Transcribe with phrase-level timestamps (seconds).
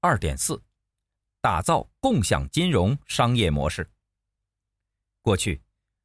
[0.00, 0.62] 二点四，
[1.40, 3.90] 打造共享金融商业模式。
[5.20, 5.60] 过去，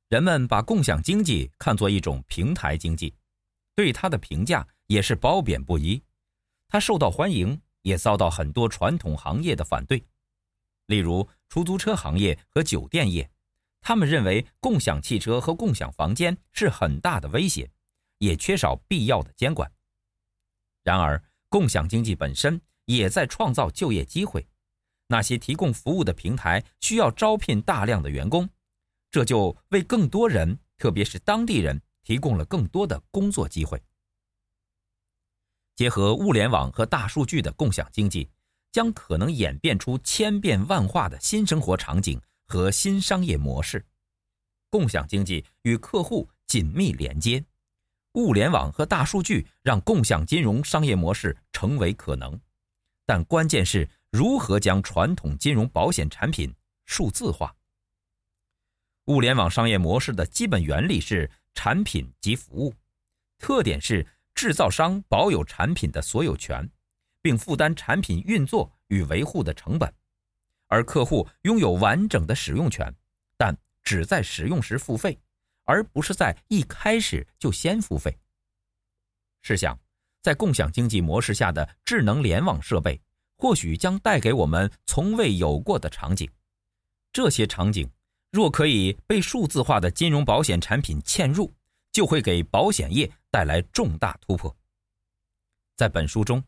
[0.10, 3.14] 人们把共享经济看作一种平台经济，
[3.76, 6.02] 对它的评价也是褒贬不一。
[6.68, 10.04] 它受到欢迎，也遭到很多传统行业的反对，
[10.88, 13.30] 例如出租车行业和酒店业。
[13.80, 17.70] 他们认为共享汽车和共享房间是很大的威胁，
[18.18, 19.72] 也缺少必要的监管。
[20.82, 24.46] 然而，共享经济本身也在创造就业机会。
[25.08, 28.50] 那些提供服务的平台需要招聘大量的员工，
[29.12, 33.82] 这就为更多人，特别是当地人，提供了更多的工作机会。
[35.76, 38.30] 结合物联网和大数据的共享经济，
[38.72, 43.86] 将可能演变出千变万化的新生活场景和新商业模式。
[44.70, 47.44] 共享经济与客户紧密连接。
[48.14, 52.40] 物联网和大数据让共享金融商业模式成为可能，
[53.06, 56.54] 但关键是如何将传统金融保险产品
[56.86, 57.56] 数字化。
[59.06, 62.74] 物联网商业模式的基本原理是产品及服务，
[63.38, 66.70] 特点是制造商保有产品的所有权，
[67.22, 69.94] 并负担产品运作与维护的成本，
[70.68, 72.94] 而客户拥有完整的使用权，
[73.38, 75.20] 但只在使用时付费。
[75.66, 78.20] 而不是在一开始就先付费。
[79.44, 79.80] 试想，
[80.24, 83.00] 在共享经济模式下的智能联网设备，
[83.38, 86.28] 或许将带给我们从未有过的场景。
[87.12, 87.88] 这些场景
[88.32, 91.54] 若可以被数字化的金融保险产品嵌入，
[91.92, 94.56] 就会给保险业带来重大突破。
[95.76, 96.42] 在本书中，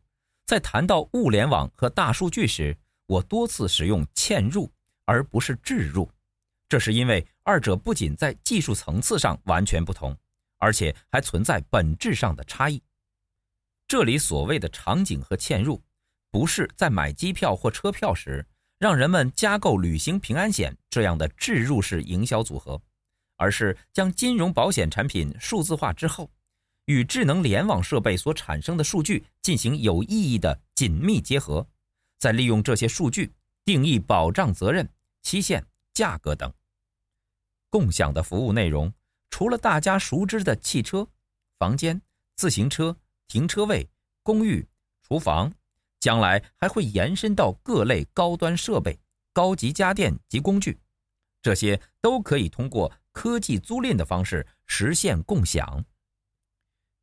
[0.46, 2.76] 在谈到物联网和大数据时，
[3.08, 4.72] 我多次使用“嵌入”
[5.04, 6.10] 而不是“置入”。
[6.70, 10.18] 这是因为二者不仅在技术层次上完全不同，
[10.60, 12.82] 而且还存在本质上的差异。
[13.88, 15.82] 这里所谓的场景和嵌入，
[16.32, 18.46] 不是在买机票或车票时
[18.80, 22.82] 让人们加购旅行平安险这样的置入式营销组合，
[23.38, 26.32] 而是将金融保险产品数字化之后，
[26.86, 31.68] 与智能联网设备所产生的数据进行有意义的紧密结合，
[32.18, 34.90] 再利用这些数据定义保障责任、
[35.22, 35.66] 期限。
[35.96, 36.54] 价格等
[37.70, 38.94] 共享的服务内容，
[39.30, 41.08] 除了大家熟知的汽车、
[41.58, 42.02] 房间、
[42.36, 42.98] 自行车、
[43.28, 43.90] 停车位、
[44.24, 44.68] 公寓、
[45.02, 45.54] 厨房，
[46.00, 49.00] 将来还会延伸到各类高端设备、
[49.34, 50.80] 高级家电及工具，
[51.42, 55.84] 这些都可以通过科技租赁的方式实现共享。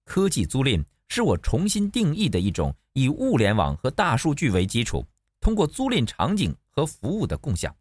[0.05, 5.07] 科技租赁是我重新定义的一种以物联网和大数据为基础，
[5.41, 7.75] 通过租赁场景和服务的共享。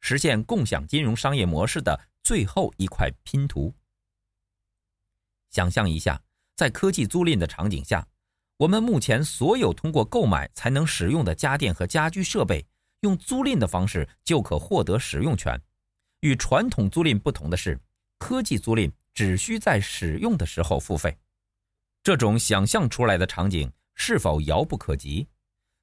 [0.00, 3.74] 实现共享金融商业模式的最后一块拼图。
[5.50, 6.20] 想象一下，
[6.56, 8.06] 在科技租赁的场景下，
[8.56, 12.64] 我们目前所有通过购买才能使用的家电和家居设备，
[13.00, 15.60] 用租赁的方式就可获得使用权。
[16.20, 17.78] 与传统租赁不同的是，
[18.18, 21.16] 科技租赁只需在使用的时候付费。
[22.02, 25.26] 这种想象出来的场景是否遥不可及？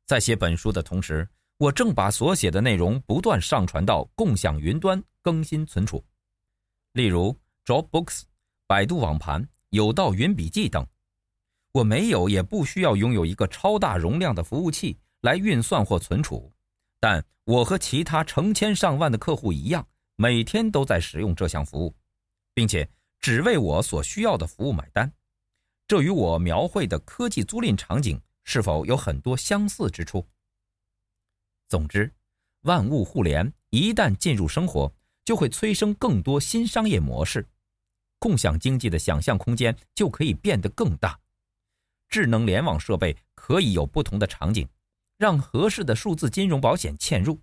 [0.08, 1.28] 在写本书的同时，
[1.58, 6.04] 我正把所写的内容不断上传到共享云端更新存储，
[6.94, 8.24] 例如 Dropbox、
[8.68, 10.86] 百度网盘、有道云笔记等。
[11.72, 16.52] 我没有也不需要拥有一个超大容量的服务器来运算或存储，
[17.00, 19.88] 但我和其他成千上万的客户一样，
[20.18, 21.96] 每天都在使用这项服务，
[22.54, 22.88] 并且
[23.20, 25.12] 只为我所需要的服务买单。
[25.88, 30.28] 这与我描绘的科技租赁场景是否有很多相似之处？
[31.70, 32.14] 总之，
[32.64, 34.94] 万物互联一旦进入生活，
[35.24, 37.48] 就会催生更多新商业模式，
[38.22, 41.20] 共享经济的想象空间就可以变得更大。
[42.08, 44.70] 智能联网设备可以有不同的场景，
[45.18, 47.42] 让合适的数字金融保险嵌入。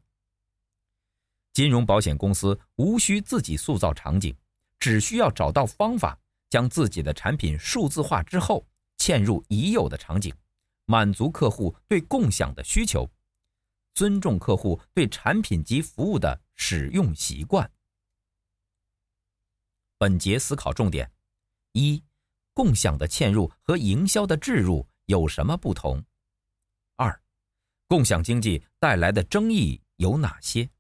[1.52, 4.32] 金融保险公司无需自己塑造场景，
[4.78, 6.16] 只需要找到方法，
[6.48, 8.64] 将自己的产品数字化之后
[8.98, 10.32] 嵌入已有的场景，
[10.84, 13.10] 满足客户对共享的需求。
[13.94, 17.69] 尊重客户对产品及服务的使用习惯。
[19.98, 21.10] 本节思考重点：
[21.72, 22.04] 一、
[22.54, 26.00] 共享的嵌入和营销的置入有什么不同？
[26.94, 27.20] 二、
[27.88, 30.70] 共享经济带来的争议有哪些？